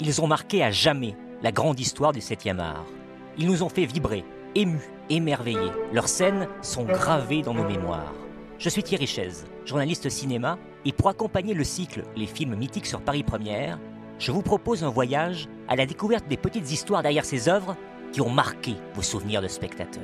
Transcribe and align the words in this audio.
Ils 0.00 0.20
ont 0.20 0.26
marqué 0.26 0.62
à 0.62 0.70
jamais 0.70 1.16
la 1.42 1.52
grande 1.52 1.78
histoire 1.78 2.12
du 2.12 2.20
7e 2.20 2.58
art. 2.58 2.86
Ils 3.38 3.46
nous 3.46 3.62
ont 3.62 3.68
fait 3.68 3.86
vibrer, 3.86 4.24
émus, 4.54 4.90
émerveillés. 5.08 5.70
Leurs 5.92 6.08
scènes 6.08 6.48
sont 6.62 6.84
gravées 6.84 7.42
dans 7.42 7.54
nos 7.54 7.64
mémoires. 7.64 8.12
Je 8.58 8.68
suis 8.68 8.82
Thierry 8.82 9.06
Chaise, 9.06 9.46
journaliste 9.64 10.08
cinéma, 10.08 10.58
et 10.84 10.92
pour 10.92 11.08
accompagner 11.08 11.54
le 11.54 11.64
cycle 11.64 12.02
Les 12.16 12.26
films 12.26 12.56
mythiques 12.56 12.86
sur 12.86 13.00
Paris 13.00 13.22
Première, 13.22 13.78
je 14.18 14.32
vous 14.32 14.42
propose 14.42 14.84
un 14.84 14.90
voyage 14.90 15.48
à 15.68 15.76
la 15.76 15.86
découverte 15.86 16.26
des 16.28 16.36
petites 16.36 16.70
histoires 16.72 17.02
derrière 17.02 17.24
ces 17.24 17.48
œuvres 17.48 17.76
qui 18.12 18.20
ont 18.20 18.30
marqué 18.30 18.74
vos 18.94 19.02
souvenirs 19.02 19.42
de 19.42 19.48
spectateurs. 19.48 20.02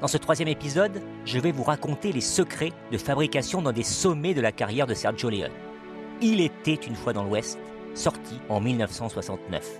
Dans 0.00 0.08
ce 0.08 0.18
troisième 0.18 0.48
épisode, 0.48 1.02
je 1.24 1.38
vais 1.38 1.52
vous 1.52 1.62
raconter 1.62 2.12
les 2.12 2.20
secrets 2.20 2.72
de 2.92 2.98
fabrication 2.98 3.62
dans 3.62 3.72
des 3.72 3.82
sommets 3.82 4.34
de 4.34 4.42
la 4.42 4.52
carrière 4.52 4.86
de 4.86 4.94
Sergio 4.94 5.30
Leone. 5.30 5.50
Il 6.20 6.40
était 6.40 6.74
une 6.74 6.94
fois 6.94 7.12
dans 7.12 7.24
l'Ouest, 7.24 7.58
sorti 7.96 8.38
en 8.48 8.60
1969. 8.60 9.78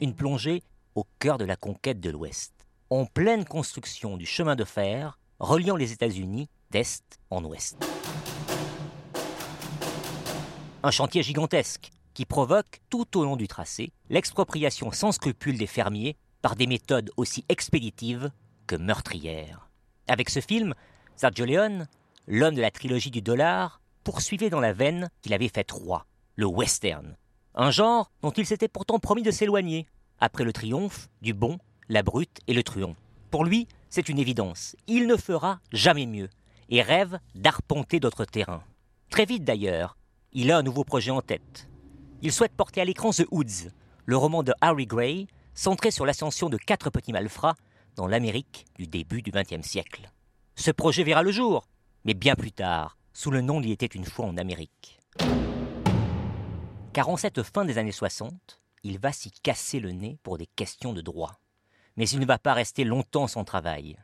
Une 0.00 0.14
plongée 0.14 0.62
au 0.94 1.04
cœur 1.18 1.36
de 1.36 1.44
la 1.44 1.56
conquête 1.56 2.00
de 2.00 2.10
l'Ouest, 2.10 2.52
en 2.88 3.04
pleine 3.04 3.44
construction 3.44 4.16
du 4.16 4.24
chemin 4.24 4.54
de 4.56 4.64
fer 4.64 5.18
reliant 5.40 5.76
les 5.76 5.92
États-Unis 5.92 6.48
d'Est 6.70 7.18
en 7.30 7.44
Ouest. 7.44 7.76
Un 10.82 10.90
chantier 10.90 11.22
gigantesque 11.22 11.90
qui 12.14 12.24
provoque 12.24 12.80
tout 12.90 13.18
au 13.18 13.24
long 13.24 13.36
du 13.36 13.48
tracé 13.48 13.92
l'expropriation 14.08 14.92
sans 14.92 15.12
scrupule 15.12 15.58
des 15.58 15.66
fermiers 15.66 16.16
par 16.42 16.56
des 16.56 16.66
méthodes 16.66 17.10
aussi 17.16 17.44
expéditives 17.48 18.30
que 18.66 18.76
meurtrières. 18.76 19.68
Avec 20.08 20.30
ce 20.30 20.40
film, 20.40 20.74
Sergio 21.16 21.44
Leone, 21.44 21.86
l'homme 22.26 22.54
de 22.54 22.60
la 22.60 22.70
trilogie 22.70 23.10
du 23.10 23.22
dollar, 23.22 23.80
poursuivait 24.04 24.50
dans 24.50 24.60
la 24.60 24.72
veine 24.72 25.10
qu'il 25.22 25.34
avait 25.34 25.48
faite 25.48 25.70
roi, 25.70 26.06
le 26.36 26.46
western. 26.46 27.16
Un 27.54 27.70
genre 27.70 28.10
dont 28.22 28.30
il 28.30 28.46
s'était 28.46 28.68
pourtant 28.68 28.98
promis 28.98 29.22
de 29.22 29.30
s'éloigner, 29.30 29.86
après 30.18 30.44
le 30.44 30.52
triomphe 30.52 31.08
du 31.22 31.34
bon, 31.34 31.58
la 31.88 32.02
brute 32.02 32.40
et 32.46 32.54
le 32.54 32.62
truand. 32.62 32.96
Pour 33.30 33.44
lui, 33.44 33.68
c'est 33.88 34.08
une 34.08 34.18
évidence, 34.18 34.76
il 34.86 35.06
ne 35.06 35.16
fera 35.16 35.60
jamais 35.72 36.06
mieux, 36.06 36.28
et 36.68 36.82
rêve 36.82 37.18
d'arpenter 37.34 38.00
d'autres 38.00 38.24
terrains. 38.24 38.62
Très 39.10 39.24
vite 39.24 39.44
d'ailleurs, 39.44 39.96
il 40.32 40.52
a 40.52 40.58
un 40.58 40.62
nouveau 40.62 40.84
projet 40.84 41.10
en 41.10 41.22
tête. 41.22 41.69
Il 42.22 42.32
souhaite 42.32 42.52
porter 42.52 42.82
à 42.82 42.84
l'écran 42.84 43.12
The 43.12 43.24
Hoods, 43.30 43.70
le 44.04 44.16
roman 44.16 44.42
de 44.42 44.52
Harry 44.60 44.86
Gray, 44.86 45.26
centré 45.54 45.90
sur 45.90 46.04
l'ascension 46.04 46.50
de 46.50 46.58
quatre 46.58 46.90
petits 46.90 47.12
malfrats 47.12 47.56
dans 47.96 48.06
l'Amérique 48.06 48.66
du 48.76 48.86
début 48.86 49.22
du 49.22 49.30
XXe 49.30 49.66
siècle. 49.66 50.10
Ce 50.54 50.70
projet 50.70 51.02
verra 51.02 51.22
le 51.22 51.32
jour, 51.32 51.66
mais 52.04 52.12
bien 52.12 52.34
plus 52.34 52.52
tard, 52.52 52.98
sous 53.14 53.30
le 53.30 53.40
nom 53.40 53.62
d'Il 53.62 53.72
était 53.72 53.86
une 53.86 54.04
fois 54.04 54.26
en 54.26 54.36
Amérique. 54.36 55.00
Car 56.92 57.08
en 57.08 57.16
cette 57.16 57.42
fin 57.42 57.64
des 57.64 57.78
années 57.78 57.90
60, 57.90 58.60
il 58.82 58.98
va 58.98 59.12
s'y 59.12 59.30
casser 59.30 59.80
le 59.80 59.92
nez 59.92 60.18
pour 60.22 60.36
des 60.36 60.46
questions 60.46 60.92
de 60.92 61.00
droit. 61.00 61.40
Mais 61.96 62.08
il 62.08 62.20
ne 62.20 62.26
va 62.26 62.38
pas 62.38 62.52
rester 62.52 62.84
longtemps 62.84 63.28
sans 63.28 63.44
travail. 63.44 63.96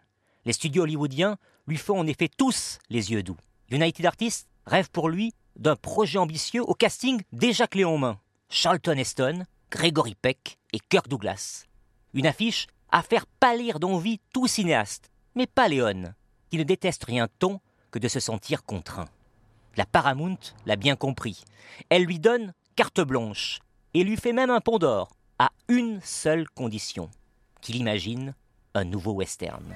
Les 0.47 0.55
studios 0.55 0.84
hollywoodiens 0.84 1.37
lui 1.67 1.77
font 1.77 1.98
en 1.98 2.06
effet 2.06 2.31
tous 2.34 2.78
les 2.89 3.12
yeux 3.12 3.22
doux. 3.22 3.37
United 3.70 4.06
Artists 4.06 4.48
rêve 4.64 4.91
pour 4.91 5.11
lui 5.11 5.34
d'un 5.57 5.77
projet 5.77 6.19
ambitieux 6.19 6.62
au 6.62 6.75
casting 6.75 7.23
déjà 7.33 7.67
clé 7.67 7.85
en 7.85 7.99
main. 7.99 8.19
Charlton 8.49 8.97
Heston, 8.97 9.45
Gregory 9.71 10.15
Peck 10.15 10.59
et 10.73 10.79
Kirk 10.79 11.09
Douglas. 11.09 11.65
Une 12.15 12.27
affiche 12.27 12.67
à 12.91 13.03
faire 13.03 13.27
pâlir 13.27 13.81
d'envie 13.81 14.21
tout 14.33 14.47
cinéaste, 14.47 15.11
mais 15.34 15.47
pas 15.47 15.69
Léon, 15.69 16.15
qui 16.51 16.59
ne 16.59 16.62
déteste 16.62 17.05
rien 17.05 17.29
tant 17.39 17.61
que 17.91 17.99
de 17.99 18.09
se 18.09 18.21
sentir 18.21 18.65
contraint. 18.65 19.09
La 19.77 19.84
Paramount 19.84 20.39
l'a 20.65 20.77
bien 20.77 20.97
compris. 20.97 21.43
Elle 21.91 22.05
lui 22.05 22.19
donne 22.19 22.55
carte 22.77 23.00
blanche 23.00 23.61
et 23.94 24.05
lui 24.05 24.17
fait 24.17 24.33
même 24.33 24.50
un 24.50 24.61
pont 24.61 24.78
d'or, 24.78 25.17
à 25.38 25.50
une 25.69 26.00
seule 26.03 26.49
condition 26.50 27.11
qu'il 27.61 27.77
imagine 27.77 28.34
un 28.75 28.84
nouveau 28.84 29.12
western. 29.12 29.75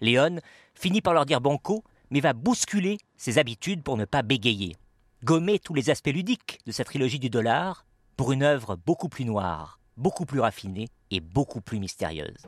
Léon 0.00 0.40
finit 0.74 1.00
par 1.00 1.14
leur 1.14 1.26
dire 1.26 1.40
banco, 1.40 1.82
mais 2.10 2.20
va 2.20 2.32
bousculer 2.32 2.98
ses 3.16 3.38
habitudes 3.38 3.82
pour 3.82 3.96
ne 3.96 4.04
pas 4.04 4.22
bégayer. 4.22 4.76
Gommer 5.24 5.58
tous 5.58 5.74
les 5.74 5.90
aspects 5.90 6.08
ludiques 6.08 6.60
de 6.66 6.72
sa 6.72 6.84
trilogie 6.84 7.18
du 7.18 7.30
dollar 7.30 7.86
pour 8.16 8.32
une 8.32 8.42
œuvre 8.42 8.76
beaucoup 8.76 9.08
plus 9.08 9.24
noire, 9.24 9.80
beaucoup 9.96 10.26
plus 10.26 10.40
raffinée 10.40 10.88
et 11.10 11.20
beaucoup 11.20 11.60
plus 11.60 11.78
mystérieuse. 11.78 12.44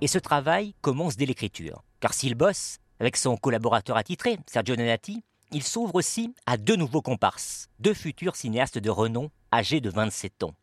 Et 0.00 0.08
ce 0.08 0.18
travail 0.18 0.74
commence 0.80 1.16
dès 1.16 1.26
l'écriture, 1.26 1.84
car 2.00 2.12
s'il 2.12 2.34
bosse 2.34 2.78
avec 3.00 3.16
son 3.16 3.36
collaborateur 3.36 3.96
attitré, 3.96 4.38
Sergio 4.46 4.76
Donati, 4.76 5.22
il 5.52 5.62
s'ouvre 5.62 5.94
aussi 5.94 6.34
à 6.46 6.56
deux 6.56 6.76
nouveaux 6.76 7.02
comparses, 7.02 7.68
deux 7.78 7.94
futurs 7.94 8.36
cinéastes 8.36 8.78
de 8.78 8.90
renom 8.90 9.30
âgés 9.52 9.80
de 9.80 9.90
27 9.90 10.42
ans. 10.42 10.54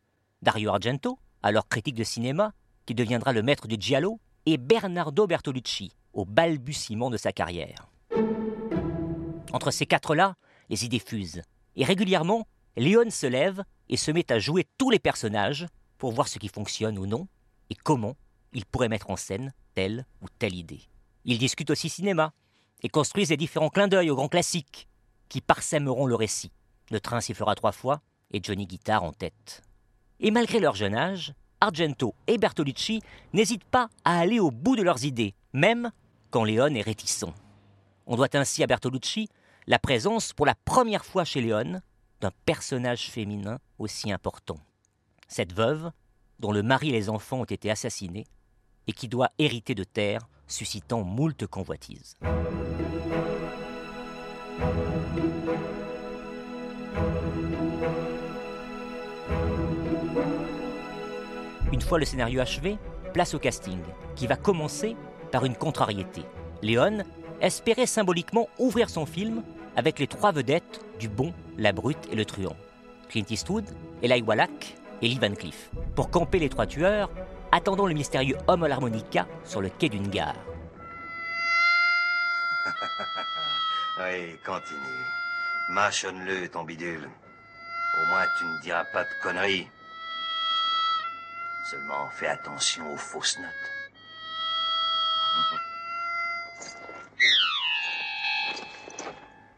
Dario 0.41 0.69
Argento, 0.69 1.18
alors 1.44 1.68
critique 1.68 1.96
de 1.96 2.03
cinéma, 2.03 2.53
qui 2.85 2.94
deviendra 2.94 3.31
le 3.31 3.41
maître 3.41 3.68
du 3.68 3.78
giallo, 3.80 4.19
et 4.46 4.57
Bernardo 4.57 5.28
Bertolucci, 5.28 5.91
au 6.13 6.25
balbutiement 6.25 7.09
de 7.09 7.18
sa 7.18 7.31
carrière. 7.31 7.90
Entre 9.53 9.72
ces 9.72 9.85
quatre-là, 9.85 10.35
les 10.69 10.85
idées 10.85 11.00
fusent, 11.00 11.41
et 11.75 11.84
régulièrement, 11.84 12.47
Léon 12.78 13.09
se 13.09 13.28
lève 13.28 13.63
et 13.90 13.97
se 13.97 14.12
met 14.12 14.31
à 14.31 14.40
jouer 14.40 14.66
tous 14.78 14.90
les 14.90 15.00
personnages 15.00 15.68
pour 15.97 16.12
voir 16.12 16.28
ce 16.28 16.40
qui 16.40 16.47
fonctionne 16.47 16.97
ou 16.97 17.06
non, 17.06 17.28
et 17.69 17.75
comment 17.75 18.16
il 18.53 18.66
pourrait 18.66 18.90
mettre 18.90 19.09
en 19.09 19.16
scène 19.16 19.53
telle 19.74 20.06
ou 20.22 20.28
telle 20.40 20.56
idée. 20.56 20.81
Ils 21.25 21.38
discutent 21.38 21.69
aussi 21.69 21.90
cinéma, 21.90 22.34
et 22.84 22.90
construisent 22.90 23.30
les 23.30 23.38
différents 23.38 23.69
clins 23.69 23.88
d'œil 23.88 24.09
aux 24.09 24.16
grands 24.16 24.28
classiques, 24.28 24.88
qui 25.30 25.41
parsèmeront 25.41 26.06
le 26.06 26.16
récit. 26.16 26.51
Le 26.90 27.00
train 27.00 27.22
sifflera 27.22 27.56
trois 27.56 27.72
fois, 27.72 28.01
et 28.31 28.41
Johnny 28.41 28.66
Guitar 28.66 29.03
en 29.03 29.12
tête. 29.12 29.62
Et 30.19 30.31
malgré 30.31 30.59
leur 30.59 30.75
jeune 30.75 30.96
âge, 30.96 31.34
Argento 31.61 32.16
et 32.25 32.39
Bertolucci 32.39 33.01
n'hésitent 33.33 33.63
pas 33.63 33.88
à 34.03 34.19
aller 34.19 34.39
au 34.39 34.49
bout 34.49 34.75
de 34.75 34.81
leurs 34.81 35.05
idées, 35.05 35.35
même 35.53 35.91
quand 36.31 36.44
Léon 36.44 36.73
est 36.73 36.81
réticent. 36.81 37.25
On 38.07 38.16
doit 38.16 38.35
ainsi 38.35 38.63
à 38.63 38.67
Bertolucci 38.67 39.29
la 39.67 39.77
présence 39.77 40.33
pour 40.33 40.47
la 40.47 40.55
première 40.55 41.05
fois 41.05 41.23
chez 41.23 41.39
Léon 41.39 41.81
d'un 42.19 42.31
personnage 42.45 43.09
féminin 43.09 43.59
aussi 43.77 44.11
important. 44.11 44.57
Cette 45.27 45.53
veuve, 45.53 45.91
dont 46.39 46.51
le 46.51 46.63
mari 46.63 46.89
et 46.89 46.94
les 46.94 47.09
enfants 47.09 47.41
ont 47.41 47.45
été 47.45 47.69
assassinés, 47.69 48.25
et 48.88 48.94
qui 48.94 49.07
doit 49.07 49.29
hériter 49.38 49.75
de 49.75 49.83
terre, 49.83 50.27
suscitant 50.47 51.03
moult 51.03 51.45
convoitises. 51.45 52.16
Une 61.71 61.81
fois 61.81 61.99
le 61.99 62.05
scénario 62.05 62.41
achevé, 62.41 62.77
place 63.13 63.33
au 63.33 63.39
casting, 63.39 63.79
qui 64.15 64.27
va 64.27 64.35
commencer 64.35 64.97
par 65.31 65.45
une 65.45 65.55
contrariété. 65.55 66.21
Léon 66.61 67.03
espérait 67.39 67.85
symboliquement 67.85 68.49
ouvrir 68.59 68.89
son 68.89 69.05
film 69.05 69.41
avec 69.77 69.97
les 69.99 70.07
trois 70.07 70.33
vedettes 70.33 70.81
du 70.99 71.07
bon, 71.07 71.33
la 71.57 71.71
brute 71.71 72.09
et 72.11 72.15
le 72.15 72.25
truand. 72.25 72.57
Clint 73.09 73.25
Eastwood, 73.29 73.65
Eli 74.03 74.21
Wallach 74.21 74.75
et 75.01 75.07
Lee 75.07 75.19
Van 75.19 75.33
Cleef. 75.33 75.71
Pour 75.95 76.09
camper 76.09 76.39
les 76.39 76.49
trois 76.49 76.65
tueurs, 76.65 77.09
attendons 77.51 77.88
le 77.88 77.93
mystérieux 77.93 78.38
homme 78.47 78.63
à 78.63 78.67
l'harmonica 78.67 79.25
sur 79.45 79.61
le 79.61 79.69
quai 79.69 79.88
d'une 79.88 80.09
gare. 80.09 80.35
oui, 83.99 84.38
continue. 84.45 85.06
Mâchonne-le, 85.69 86.50
ton 86.50 86.63
bidule. 86.63 87.09
Au 88.01 88.09
moins, 88.09 88.25
tu 88.38 88.45
ne 88.45 88.62
diras 88.62 88.83
pas 88.91 89.03
de 89.03 89.09
conneries. 89.24 89.67
Seulement, 91.63 92.10
fais 92.10 92.28
attention 92.28 92.92
aux 92.92 92.98
fausses 92.98 93.38
notes. 93.38 93.48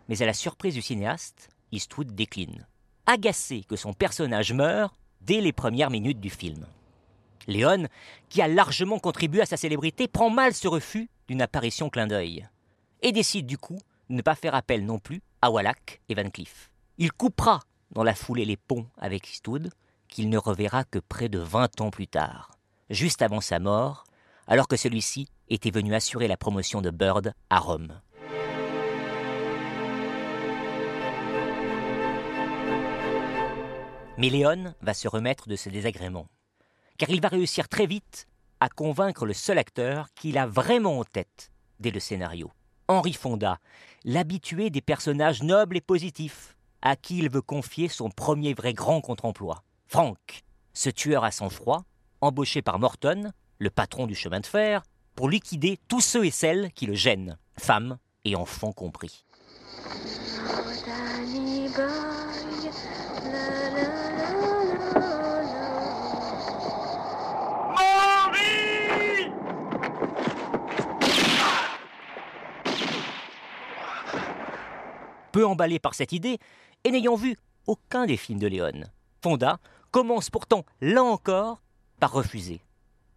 Mais 0.10 0.22
à 0.22 0.26
la 0.26 0.34
surprise 0.34 0.74
du 0.74 0.82
cinéaste, 0.82 1.50
Eastwood 1.72 2.14
décline, 2.14 2.68
agacé 3.06 3.64
que 3.64 3.76
son 3.76 3.94
personnage 3.94 4.54
meure 4.54 4.94
dès 5.22 5.40
les 5.40 5.54
premières 5.54 5.90
minutes 5.90 6.20
du 6.20 6.30
film. 6.30 6.68
Léon, 7.48 7.88
qui 8.30 8.42
a 8.42 8.48
largement 8.48 9.00
contribué 9.00 9.42
à 9.42 9.46
sa 9.46 9.58
célébrité, 9.58 10.08
prend 10.08 10.30
mal 10.30 10.54
ce 10.54 10.68
refus 10.68 11.10
d'une 11.28 11.42
apparition 11.42 11.90
clin 11.90 12.08
d'œil 12.08 12.48
et 13.02 13.12
décide 13.12 13.46
du 13.46 13.58
coup 13.58 13.80
de 14.10 14.16
ne 14.16 14.22
pas 14.22 14.36
faire 14.36 14.56
appel 14.56 14.86
non 14.86 15.00
plus 15.00 15.22
à 15.42 15.50
Wallach 15.52 16.02
et 16.10 16.16
Van 16.16 16.30
Cleef. 16.30 16.70
Il 16.98 17.12
coupera 17.12 17.62
dans 17.92 18.04
la 18.04 18.16
foulée 18.16 18.46
les 18.46 18.58
ponts 18.58 18.88
avec 18.98 19.30
Eastwood, 19.32 19.72
qu'il 20.14 20.30
ne 20.30 20.38
reverra 20.38 20.84
que 20.84 21.00
près 21.00 21.28
de 21.28 21.40
20 21.40 21.82
ans 21.82 21.90
plus 21.90 22.08
tard, 22.08 22.52
juste 22.92 23.24
avant 23.24 23.42
sa 23.42 23.58
mort, 23.58 24.04
alors 24.46 24.68
que 24.68 24.76
celui-ci 24.76 25.28
était 25.50 25.72
venu 25.72 25.96
assurer 25.96 26.28
la 26.28 26.38
promotion 26.38 26.82
de 26.82 26.92
Bird 26.92 27.34
à 27.50 27.58
Rome. 27.58 28.00
Mais 34.20 34.30
Léon 34.30 34.76
va 34.82 34.94
se 34.94 35.08
remettre 35.08 35.48
de 35.50 35.56
ce 35.56 35.70
désagrément. 35.70 36.28
Car 37.00 37.10
il 37.10 37.20
va 37.20 37.30
réussir 37.30 37.68
très 37.68 37.88
vite 37.88 38.28
à 38.60 38.70
convaincre 38.70 39.26
le 39.26 39.34
seul 39.34 39.58
acteur 39.58 40.10
qu'il 40.14 40.38
a 40.38 40.46
vraiment 40.46 41.00
en 41.00 41.04
tête 41.04 41.52
dès 41.80 41.90
le 41.90 42.00
scénario. 42.00 42.52
Henri 42.88 43.14
Fonda, 43.14 43.58
l'habitué 44.06 44.70
des 44.70 44.82
personnages 44.82 45.42
nobles 45.42 45.78
et 45.78 45.82
positifs, 45.82 46.56
à 46.84 46.96
qui 46.96 47.18
il 47.18 47.32
veut 47.32 47.42
confier 47.42 47.88
son 47.88 48.12
premier 48.12 48.54
vrai 48.54 48.74
grand 48.74 49.02
contre-emploi. 49.02 49.64
Frank, 49.88 50.44
ce 50.74 50.90
tueur 50.90 51.24
à 51.24 51.32
sang-froid, 51.32 51.84
embauché 52.22 52.62
par 52.62 52.80
Morton, 52.80 53.32
le 53.60 53.70
patron 53.70 54.08
du 54.08 54.16
chemin 54.16 54.40
de 54.40 54.46
fer, 54.46 54.82
pour 55.16 55.30
liquider 55.30 55.80
tous 55.88 56.02
ceux 56.02 56.26
et 56.26 56.32
celles 56.32 56.72
qui 56.74 56.86
le 56.88 56.96
gênent, 56.96 57.38
femmes 57.60 57.98
et 58.26 58.36
enfants 58.36 58.72
compris. 58.72 59.24
Peu 75.32 75.46
emballé 75.46 75.80
par 75.80 75.94
cette 75.94 76.12
idée, 76.12 76.40
et 76.84 76.92
n'ayant 76.92 77.16
vu 77.16 77.36
aucun 77.66 78.06
des 78.06 78.18
films 78.18 78.40
de 78.40 78.48
Léon, 78.48 78.84
Fonda 79.24 79.58
commence 79.92 80.30
pourtant, 80.30 80.66
là 80.82 81.02
encore, 81.02 81.62
par 82.02 82.12
refuser. 82.12 82.60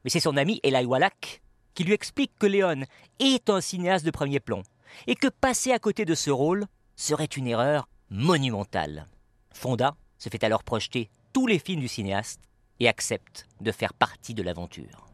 Mais 0.05 0.11
c'est 0.11 0.20
son 0.20 0.37
ami 0.37 0.61
Eli 0.62 0.85
Wallach 0.85 1.43
qui 1.75 1.82
lui 1.82 1.93
explique 1.93 2.31
que 2.38 2.47
Léon 2.47 2.85
est 3.19 3.50
un 3.50 3.61
cinéaste 3.61 4.06
de 4.06 4.12
premier 4.12 4.38
plan, 4.41 4.62
et 5.08 5.17
que 5.17 5.26
passer 5.26 5.73
à 5.73 5.81
côté 5.81 6.05
de 6.05 6.14
ce 6.14 6.31
rôle 6.31 6.67
serait 6.94 7.25
une 7.25 7.49
erreur 7.49 7.88
monumentale. 8.08 9.08
Fonda 9.53 9.97
se 10.17 10.29
fait 10.29 10.44
alors 10.44 10.62
projeter 10.62 11.11
tous 11.32 11.49
les 11.49 11.58
films 11.58 11.81
du 11.81 11.88
cinéaste 11.88 12.41
et 12.79 12.88
accepte 12.88 13.47
de 13.61 13.73
faire 13.73 13.93
partie 13.93 14.32
de 14.32 14.43
l'aventure. 14.43 15.09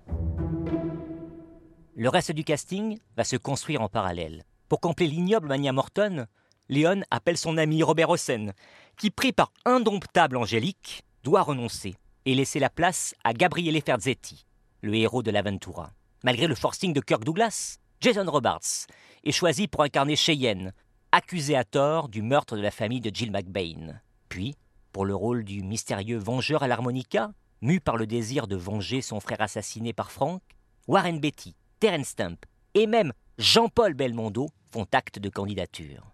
Le 1.97 2.09
reste 2.09 2.33
du 2.33 2.45
casting 2.45 2.99
va 3.17 3.25
se 3.25 3.37
construire 3.37 3.81
en 3.81 3.89
parallèle. 3.89 4.45
Pour 4.69 4.81
combler 4.81 5.09
l'ignoble 5.09 5.49
mania 5.49 5.73
Morton, 5.73 6.27
Léon 6.69 7.03
appelle 7.11 7.37
son 7.37 7.59
ami 7.59 7.83
Robert 7.83 8.11
Hossein, 8.11 8.53
qui, 8.97 9.11
pris 9.11 9.33
par 9.33 9.53
indomptable 9.65 10.37
Angélique, 10.37 11.03
doit 11.23 11.43
renoncer 11.43 11.95
et 12.25 12.35
laisser 12.35 12.59
la 12.59 12.71
place 12.71 13.15
à 13.25 13.33
Gabriele 13.33 13.81
Ferzetti, 13.81 14.47
le 14.81 14.95
héros 14.95 15.23
de 15.23 15.31
l'Aventura. 15.31 15.93
Malgré 16.25 16.47
le 16.47 16.55
forcing 16.55 16.93
de 16.93 17.01
Kirk 17.01 17.25
Douglas, 17.25 17.79
Jason 18.01 18.31
Robards 18.31 18.87
est 19.25 19.33
choisi 19.33 19.69
pour 19.69 19.83
incarner 19.83 20.17
Cheyenne, 20.17 20.73
accusé 21.11 21.57
à 21.57 21.65
tort 21.65 22.09
du 22.09 22.23
meurtre 22.23 22.57
de 22.57 22.63
la 22.63 22.71
famille 22.71 23.01
de 23.01 23.15
Jill 23.15 23.31
McBain. 23.31 24.01
Puis, 24.29 24.55
pour 24.93 25.05
le 25.05 25.15
rôle 25.15 25.45
du 25.45 25.63
mystérieux 25.63 26.19
vengeur 26.19 26.63
à 26.63 26.69
l'harmonica, 26.69 27.33
mu 27.61 27.81
par 27.81 27.97
le 27.97 28.07
désir 28.07 28.47
de 28.47 28.57
venger 28.57 29.03
son 29.03 29.21
frère 29.21 29.41
assassiné 29.41 29.93
par 29.93 30.11
Frank, 30.11 30.43
Warren 30.89 31.21
Beatty, 31.21 31.55
Terence 31.81 32.09
Stump 32.09 32.45
et 32.75 32.87
même 32.87 33.13
Jean-Paul 33.39 33.95
Belmondo 33.95 34.49
font 34.73 34.87
acte 34.93 35.19
de 35.19 35.29
candidature. 35.29 36.12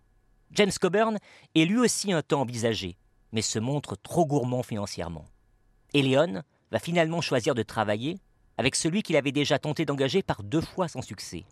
James 0.53 0.73
Coburn 0.81 1.19
est 1.55 1.65
lui 1.65 1.79
aussi 1.79 2.13
un 2.13 2.23
temps 2.23 2.41
envisagé, 2.43 2.97
mais 3.33 3.43
se 3.43 3.59
montre 3.59 3.97
trop 3.97 4.27
gourmand 4.27 4.63
financièrement. 4.63 5.27
Et 5.95 6.03
Léon 6.03 6.43
va 6.71 6.79
finalement 6.79 7.21
choisir 7.21 7.55
de 7.55 7.63
travailler 7.63 8.19
avec 8.57 8.75
celui 8.75 9.03
qu'il 9.03 9.17
avait 9.17 9.33
déjà 9.33 9.59
tenté 9.59 9.85
d'engager 9.85 10.23
par 10.23 10.43
deux 10.43 10.61
fois 10.61 10.89
sans 10.89 11.03
succès, 11.03 11.45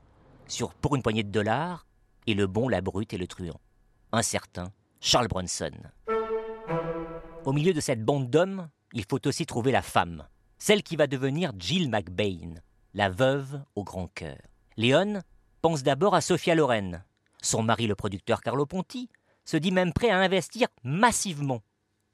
sur 0.49 0.75
Pour 0.75 0.97
une 0.97 1.03
poignée 1.03 1.23
de 1.23 1.31
dollars 1.31 1.87
et 2.27 2.35
Le 2.35 2.47
bon, 2.47 2.69
la 2.69 2.81
brute 2.81 3.13
et 3.13 3.19
le 3.19 3.27
truand, 3.27 3.61
un 4.13 4.23
certain 4.23 4.73
Charles 5.01 5.29
Bronson. 5.29 5.71
Au 7.45 7.53
milieu 7.53 7.73
de 7.73 7.81
cette 7.81 8.05
bande 8.05 8.29
d'hommes, 8.29 8.69
il 8.93 9.05
faut 9.09 9.25
aussi 9.27 9.47
trouver 9.47 9.71
la 9.71 9.83
femme, 9.83 10.27
celle 10.59 10.83
qui 10.83 10.97
va 10.97 11.07
devenir 11.07 11.53
Jill 11.59 11.91
McBain, 11.91 12.55
la 12.95 13.09
veuve 13.09 13.63
au 13.77 13.85
grand 13.85 14.09
cœur. 14.09 14.39
Léon 14.77 15.23
pense 15.63 15.83
d'abord 15.83 16.15
à 16.15 16.21
Sophia 16.21 16.55
Loren, 16.55 17.05
son 17.43 17.63
mari, 17.63 17.87
le 17.87 17.95
producteur 17.95 18.41
Carlo 18.41 18.67
Ponti, 18.67 19.09
se 19.45 19.57
dit 19.57 19.71
même 19.71 19.93
prêt 19.93 20.11
à 20.11 20.19
investir 20.19 20.69
massivement 20.83 21.63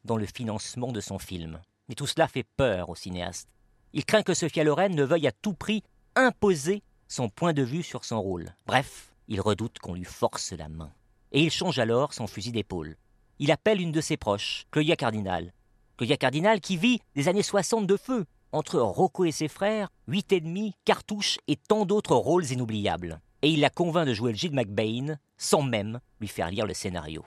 dans 0.05 0.17
le 0.17 0.27
financement 0.27 0.93
de 0.93 1.01
son 1.01 1.19
film. 1.19 1.61
Mais 1.89 1.95
tout 1.95 2.07
cela 2.07 2.29
fait 2.29 2.47
peur 2.57 2.89
au 2.89 2.95
cinéaste. 2.95 3.49
Il 3.93 4.05
craint 4.05 4.23
que 4.23 4.35
Sophia 4.35 4.65
Loren 4.65 4.95
ne 4.95 5.05
veuille 5.05 5.27
à 5.27 5.33
tout 5.33 5.55
prix 5.55 5.83
imposer 6.15 6.83
son 7.09 7.29
point 7.29 7.53
de 7.53 7.63
vue 7.63 7.83
sur 7.83 8.05
son 8.05 8.21
rôle. 8.21 8.55
Bref, 8.67 9.13
il 9.29 9.41
redoute 9.41 9.79
qu'on 9.79 9.95
lui 9.95 10.05
force 10.05 10.53
la 10.53 10.69
main. 10.69 10.93
Et 11.33 11.43
il 11.43 11.51
change 11.51 11.79
alors 11.79 12.13
son 12.15 12.27
fusil 12.27 12.53
d'épaule. 12.53 12.97
Il 13.39 13.51
appelle 13.51 13.81
une 13.81 13.93
de 13.93 14.01
ses 14.01 14.17
proches, 14.17 14.67
Claudia 14.71 14.97
Cardinal. 14.97 15.53
Claudia 15.97 16.17
Cardinal 16.17 16.61
qui 16.61 16.77
vit 16.77 17.01
des 17.15 17.29
années 17.29 17.43
60 17.43 17.87
de 17.87 17.97
feu, 17.97 18.27
entre 18.53 18.79
Rocco 18.81 19.25
et 19.25 19.33
ses 19.33 19.49
frères, 19.49 19.89
Huit 20.07 20.33
et 20.33 20.41
demi, 20.41 20.75
Cartouche 20.85 21.39
et 21.49 21.57
tant 21.57 21.87
d'autres 21.87 22.17
rôles 22.17 22.51
inoubliables 22.51 23.21
et 23.43 23.51
il 23.51 23.61
la 23.61 23.71
convainc 23.71 24.07
de 24.07 24.15
jouer 24.15 24.33
le 24.33 24.39
Gilles 24.39 24.55
McBain 24.55 25.17
sans 25.37 25.63
même 25.63 26.01
lui 26.21 26.29
faire 26.29 26.51
lire 26.51 26.67
le 26.67 26.75
scénario. 26.75 27.25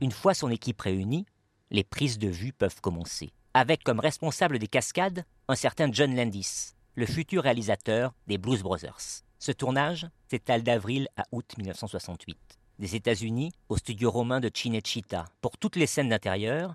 Une 0.00 0.12
fois 0.12 0.32
son 0.32 0.50
équipe 0.50 0.80
réunie, 0.80 1.26
les 1.70 1.84
prises 1.84 2.18
de 2.18 2.28
vue 2.28 2.52
peuvent 2.52 2.80
commencer, 2.80 3.30
avec 3.52 3.84
comme 3.84 4.00
responsable 4.00 4.58
des 4.58 4.66
cascades 4.66 5.24
un 5.48 5.54
certain 5.54 5.92
John 5.92 6.16
Landis, 6.16 6.74
le 6.94 7.06
futur 7.06 7.42
réalisateur 7.42 8.14
des 8.26 8.38
Blues 8.38 8.62
Brothers. 8.62 9.22
Ce 9.38 9.52
tournage 9.52 10.06
s'étale 10.28 10.62
d'avril 10.62 11.08
à 11.16 11.24
août 11.32 11.54
1968. 11.58 12.38
Des 12.78 12.96
États-Unis 12.96 13.52
au 13.68 13.76
studio 13.76 14.10
romain 14.10 14.40
de 14.40 14.50
Cinecittà 14.52 15.26
pour 15.42 15.58
toutes 15.58 15.76
les 15.76 15.86
scènes 15.86 16.08
d'intérieur, 16.08 16.74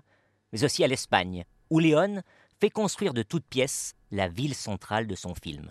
mais 0.52 0.62
aussi 0.62 0.84
à 0.84 0.88
l'Espagne, 0.88 1.44
où 1.70 1.80
Léon 1.80 2.22
fait 2.60 2.70
construire 2.70 3.12
de 3.12 3.22
toutes 3.22 3.46
pièces 3.46 3.94
la 4.12 4.28
ville 4.28 4.54
centrale 4.54 5.08
de 5.08 5.16
son 5.16 5.34
film. 5.34 5.70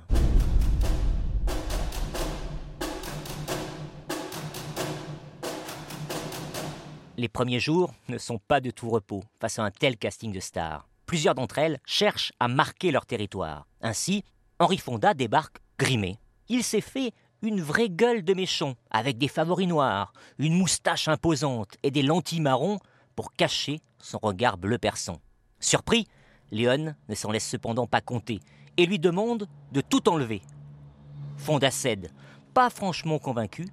Les 7.17 7.29
premiers 7.29 7.61
jours 7.61 7.93
ne 8.09 8.17
sont 8.17 8.39
pas 8.39 8.59
de 8.59 8.71
tout 8.71 8.89
repos 8.89 9.23
face 9.39 9.57
à 9.57 9.63
un 9.63 9.71
tel 9.71 9.95
casting 9.95 10.33
de 10.33 10.41
stars. 10.41 10.85
Plusieurs 11.05 11.33
d'entre 11.33 11.59
elles 11.59 11.79
cherchent 11.85 12.33
à 12.41 12.49
marquer 12.49 12.91
leur 12.91 13.05
territoire. 13.05 13.67
Ainsi, 13.81 14.25
Henri 14.59 14.77
Fonda 14.77 15.13
débarque 15.13 15.59
grimé. 15.79 16.17
Il 16.49 16.61
s'est 16.61 16.81
fait 16.81 17.13
une 17.41 17.61
vraie 17.61 17.89
gueule 17.89 18.23
de 18.23 18.33
méchant, 18.33 18.75
avec 18.91 19.17
des 19.17 19.29
favoris 19.29 19.67
noirs, 19.67 20.11
une 20.39 20.57
moustache 20.57 21.07
imposante 21.07 21.77
et 21.83 21.91
des 21.91 22.01
lentilles 22.01 22.41
marron 22.41 22.79
pour 23.15 23.31
cacher 23.31 23.79
son 23.99 24.17
regard 24.17 24.57
bleu 24.57 24.77
perçant. 24.77 25.21
Surpris, 25.61 26.07
Léon 26.51 26.95
ne 27.07 27.15
s'en 27.15 27.31
laisse 27.31 27.47
cependant 27.47 27.87
pas 27.87 28.01
compter 28.01 28.41
et 28.75 28.85
lui 28.85 28.99
demande 28.99 29.47
de 29.71 29.79
tout 29.79 30.09
enlever. 30.09 30.41
Fonda 31.37 31.71
cède, 31.71 32.11
pas 32.53 32.69
franchement 32.69 33.19
convaincu, 33.19 33.69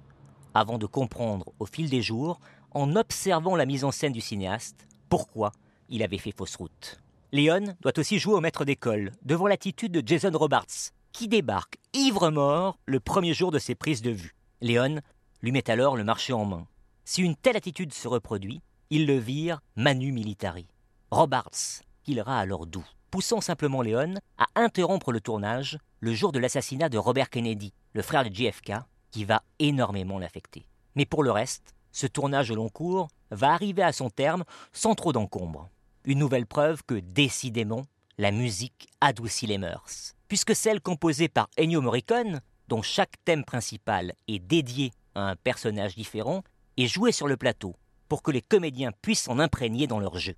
avant 0.53 0.77
de 0.77 0.85
comprendre 0.85 1.51
au 1.59 1.65
fil 1.65 1.89
des 1.89 2.01
jours 2.01 2.39
en 2.73 2.95
observant 2.95 3.55
la 3.55 3.65
mise 3.65 3.83
en 3.83 3.91
scène 3.91 4.13
du 4.13 4.21
cinéaste, 4.21 4.87
pourquoi 5.09 5.51
il 5.89 6.03
avait 6.03 6.17
fait 6.17 6.35
fausse 6.35 6.55
route. 6.55 6.99
Léon 7.31 7.75
doit 7.81 7.97
aussi 7.97 8.19
jouer 8.19 8.33
au 8.33 8.41
maître 8.41 8.65
d'école, 8.65 9.11
devant 9.23 9.47
l'attitude 9.47 9.91
de 9.91 10.07
Jason 10.07 10.31
Robards, 10.37 10.91
qui 11.11 11.27
débarque 11.27 11.77
ivre-mort 11.93 12.77
le 12.85 12.99
premier 12.99 13.33
jour 13.33 13.51
de 13.51 13.59
ses 13.59 13.75
prises 13.75 14.01
de 14.01 14.11
vue. 14.11 14.35
Léon 14.61 14.99
lui 15.41 15.51
met 15.51 15.69
alors 15.69 15.97
le 15.97 16.03
marché 16.03 16.33
en 16.33 16.45
main. 16.45 16.67
Si 17.05 17.21
une 17.21 17.35
telle 17.35 17.57
attitude 17.57 17.93
se 17.93 18.07
reproduit, 18.07 18.61
il 18.89 19.05
le 19.05 19.17
vire 19.17 19.61
manu 19.75 20.11
militari. 20.11 20.67
Robards 21.11 21.81
killera 22.03 22.39
alors 22.39 22.65
doux, 22.65 22.85
poussant 23.11 23.41
simplement 23.41 23.81
Léon 23.81 24.15
à 24.37 24.45
interrompre 24.55 25.11
le 25.11 25.21
tournage 25.21 25.77
le 25.99 26.13
jour 26.13 26.31
de 26.31 26.39
l'assassinat 26.39 26.89
de 26.89 26.97
Robert 26.97 27.29
Kennedy, 27.29 27.73
le 27.93 28.01
frère 28.01 28.23
de 28.23 28.33
JFK, 28.33 28.73
qui 29.11 29.25
va 29.25 29.43
énormément 29.59 30.19
l'affecter. 30.19 30.65
Mais 30.95 31.05
pour 31.05 31.23
le 31.23 31.31
reste, 31.31 31.73
ce 31.93 32.07
tournage 32.07 32.51
au 32.51 32.55
long 32.55 32.67
cours 32.67 33.07
va 33.31 33.53
arriver 33.53 33.83
à 33.83 33.93
son 33.93 34.09
terme 34.09 34.43
sans 34.73 34.95
trop 34.95 35.13
d'encombre. 35.13 35.69
Une 36.03 36.19
nouvelle 36.19 36.45
preuve 36.45 36.83
que, 36.85 36.95
décidément, 36.95 37.85
la 38.17 38.31
musique 38.31 38.89
adoucit 38.99 39.47
les 39.47 39.57
mœurs. 39.57 40.15
Puisque 40.27 40.55
celle 40.55 40.81
composée 40.81 41.29
par 41.29 41.47
Ennio 41.57 41.79
Morricone, 41.79 42.41
dont 42.67 42.81
chaque 42.81 43.15
thème 43.23 43.45
principal 43.45 44.13
est 44.27 44.39
dédié 44.39 44.91
à 45.15 45.29
un 45.29 45.35
personnage 45.35 45.95
différent, 45.95 46.43
est 46.77 46.87
jouée 46.87 47.11
sur 47.11 47.27
le 47.27 47.37
plateau 47.37 47.75
pour 48.09 48.21
que 48.21 48.31
les 48.31 48.41
comédiens 48.41 48.91
puissent 49.01 49.23
s'en 49.23 49.39
imprégner 49.39 49.87
dans 49.87 49.99
leur 49.99 50.17
jeu. 50.17 50.35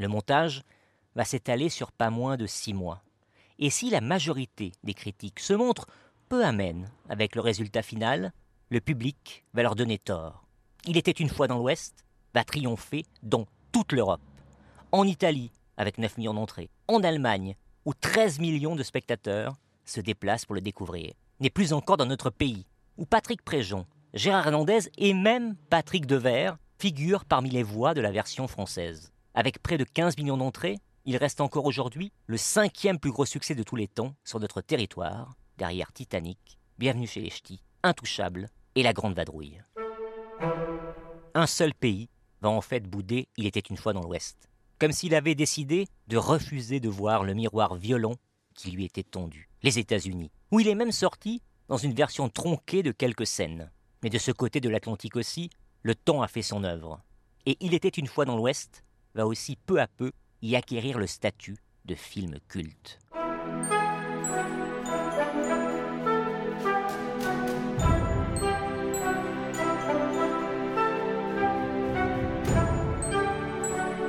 Le 0.00 0.08
montage 0.08 0.62
va 1.14 1.26
s'étaler 1.26 1.68
sur 1.68 1.92
pas 1.92 2.08
moins 2.08 2.38
de 2.38 2.46
six 2.46 2.72
mois. 2.72 3.02
Et 3.58 3.68
si 3.68 3.90
la 3.90 4.00
majorité 4.00 4.72
des 4.82 4.94
critiques 4.94 5.40
se 5.40 5.52
montrent 5.52 5.86
peu 6.30 6.42
amènes 6.42 6.90
avec 7.10 7.34
le 7.34 7.42
résultat 7.42 7.82
final, 7.82 8.32
le 8.70 8.80
public 8.80 9.44
va 9.52 9.62
leur 9.62 9.74
donner 9.74 9.98
tort. 9.98 10.42
Il 10.86 10.96
était 10.96 11.10
une 11.10 11.28
fois 11.28 11.48
dans 11.48 11.58
l'Ouest, 11.58 12.06
va 12.32 12.44
triompher 12.44 13.04
dans 13.22 13.46
toute 13.72 13.92
l'Europe. 13.92 14.22
En 14.90 15.06
Italie, 15.06 15.52
avec 15.76 15.98
9 15.98 16.16
millions 16.16 16.32
d'entrées. 16.32 16.70
En 16.88 17.02
Allemagne, 17.02 17.54
où 17.84 17.92
13 17.92 18.38
millions 18.38 18.76
de 18.76 18.82
spectateurs 18.82 19.54
se 19.84 20.00
déplacent 20.00 20.46
pour 20.46 20.54
le 20.54 20.62
découvrir. 20.62 21.12
N'est 21.40 21.50
plus 21.50 21.74
encore 21.74 21.98
dans 21.98 22.06
notre 22.06 22.30
pays, 22.30 22.64
où 22.96 23.04
Patrick 23.04 23.42
Préjon, 23.42 23.84
Gérard 24.14 24.46
Hernandez 24.46 24.90
et 24.96 25.12
même 25.12 25.56
Patrick 25.68 26.06
Devers 26.06 26.56
figurent 26.78 27.26
parmi 27.26 27.50
les 27.50 27.62
voix 27.62 27.92
de 27.92 28.00
la 28.00 28.10
version 28.10 28.48
française. 28.48 29.09
Avec 29.34 29.62
près 29.62 29.78
de 29.78 29.84
15 29.84 30.16
millions 30.18 30.36
d'entrées, 30.36 30.78
il 31.04 31.16
reste 31.16 31.40
encore 31.40 31.64
aujourd'hui 31.64 32.12
le 32.26 32.36
cinquième 32.36 32.98
plus 32.98 33.12
gros 33.12 33.24
succès 33.24 33.54
de 33.54 33.62
tous 33.62 33.76
les 33.76 33.86
temps 33.86 34.16
sur 34.24 34.40
notre 34.40 34.60
territoire, 34.60 35.34
derrière 35.56 35.92
Titanic, 35.92 36.58
Bienvenue 36.78 37.06
chez 37.06 37.20
les 37.20 37.30
Ch'tis, 37.30 37.62
Intouchable 37.84 38.48
et 38.74 38.82
La 38.82 38.92
Grande 38.92 39.14
Vadrouille. 39.14 39.62
Un 41.34 41.46
seul 41.46 41.74
pays 41.74 42.08
va 42.40 42.48
en 42.48 42.60
fait 42.60 42.88
bouder 42.88 43.28
Il 43.36 43.46
était 43.46 43.60
une 43.60 43.76
fois 43.76 43.92
dans 43.92 44.02
l'Ouest, 44.02 44.48
comme 44.80 44.90
s'il 44.90 45.14
avait 45.14 45.36
décidé 45.36 45.86
de 46.08 46.16
refuser 46.16 46.80
de 46.80 46.88
voir 46.88 47.22
le 47.22 47.34
miroir 47.34 47.76
violent 47.76 48.16
qui 48.56 48.72
lui 48.72 48.84
était 48.84 49.04
tendu, 49.04 49.48
les 49.62 49.78
États-Unis, 49.78 50.32
où 50.50 50.58
il 50.58 50.66
est 50.66 50.74
même 50.74 50.90
sorti 50.90 51.40
dans 51.68 51.76
une 51.76 51.94
version 51.94 52.28
tronquée 52.28 52.82
de 52.82 52.90
quelques 52.90 53.28
scènes. 53.28 53.70
Mais 54.02 54.10
de 54.10 54.18
ce 54.18 54.32
côté 54.32 54.60
de 54.60 54.68
l'Atlantique 54.68 55.14
aussi, 55.14 55.50
le 55.82 55.94
temps 55.94 56.20
a 56.20 56.28
fait 56.28 56.42
son 56.42 56.64
œuvre. 56.64 57.00
Et 57.46 57.56
Il 57.60 57.74
était 57.74 57.88
une 57.88 58.08
fois 58.08 58.24
dans 58.24 58.36
l'Ouest 58.36 58.82
va 59.14 59.26
aussi 59.26 59.56
peu 59.56 59.80
à 59.80 59.86
peu 59.86 60.12
y 60.42 60.56
acquérir 60.56 60.98
le 60.98 61.06
statut 61.06 61.56
de 61.84 61.94
film 61.94 62.36
culte. 62.48 62.98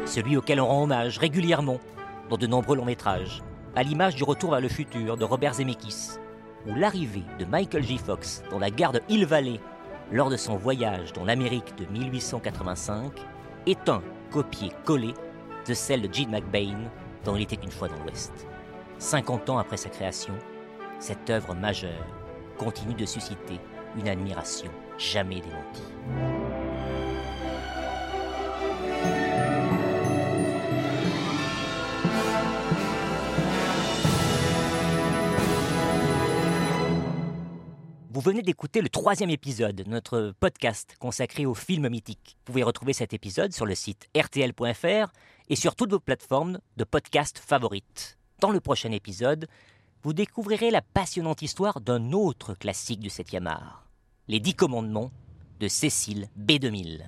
Celui 0.06 0.36
auquel 0.36 0.60
on 0.60 0.68
rend 0.68 0.84
hommage 0.84 1.18
régulièrement 1.18 1.80
dans 2.30 2.38
de 2.38 2.46
nombreux 2.46 2.76
longs 2.76 2.86
métrages, 2.86 3.42
à 3.76 3.84
l'image 3.84 4.16
du 4.16 4.24
Retour 4.24 4.52
vers 4.52 4.60
le 4.60 4.68
futur 4.68 5.16
de 5.16 5.24
Robert 5.24 5.54
Zemeckis, 5.54 6.18
ou 6.68 6.76
l'arrivée 6.76 7.24
de 7.40 7.46
Michael 7.46 7.84
J. 7.84 7.98
Fox 7.98 8.44
dans 8.52 8.60
la 8.60 8.70
gare 8.70 8.92
de 8.92 9.02
Hill 9.08 9.26
Valley 9.26 9.60
lors 10.12 10.30
de 10.30 10.36
son 10.36 10.58
voyage 10.58 11.14
dans 11.14 11.24
l'Amérique 11.24 11.76
de 11.78 11.86
1885, 11.86 13.14
est 13.66 13.88
un 13.88 14.04
copier-coller 14.32 15.14
de 15.68 15.74
celle 15.74 16.02
de 16.02 16.14
Gene 16.14 16.32
McBain 16.32 16.90
dans 17.24 17.36
Il 17.36 17.44
était 17.44 17.60
une 17.62 17.72
fois 17.72 17.88
dans 17.88 18.04
l'Ouest. 18.04 18.48
50 18.98 19.50
ans 19.50 19.58
après 19.58 19.78
sa 19.78 19.90
création, 19.90 20.34
cette 21.00 21.30
œuvre 21.30 21.54
majeure 21.54 22.06
continue 22.58 22.94
de 22.94 23.06
susciter 23.06 23.60
une 23.98 24.08
admiration 24.08 24.72
jamais 24.98 25.42
démentie. 25.42 26.61
Vous 38.22 38.30
venez 38.30 38.44
d'écouter 38.44 38.82
le 38.82 38.90
troisième 38.90 39.32
épisode 39.32 39.76
de 39.76 39.90
notre 39.90 40.36
podcast 40.40 40.94
consacré 41.00 41.48
aux 41.48 41.56
films 41.56 41.90
mythiques. 41.90 42.38
Vous 42.38 42.52
pouvez 42.52 42.62
retrouver 42.62 42.94
cet 42.94 43.16
épisode 43.16 43.52
sur 43.52 43.66
le 43.66 43.74
site 43.74 44.08
rtl.fr 44.16 45.12
et 45.50 45.56
sur 45.56 45.76
toutes 45.76 45.90
vos 45.90 46.00
plateformes 46.00 46.60
de 46.78 46.84
podcast 46.84 47.40
favorites. 47.40 48.20
Dans 48.40 48.52
le 48.52 48.60
prochain 48.60 48.92
épisode, 48.92 49.48
vous 50.04 50.14
découvrirez 50.14 50.70
la 50.70 50.84
passionnante 50.84 51.42
histoire 51.42 51.82
d'un 51.82 52.12
autre 52.12 52.54
classique 52.54 53.00
du 53.00 53.10
7e 53.10 53.48
art, 53.48 53.88
Les 54.28 54.40
Dix 54.40 54.54
Commandements 54.54 55.10
de 55.60 55.68
Cécile 55.68 56.28
B2000. 56.40 57.02